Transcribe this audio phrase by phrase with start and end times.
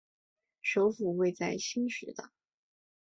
[0.63, 2.31] 首府位在兴实达。